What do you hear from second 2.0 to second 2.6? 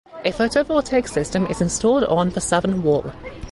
on the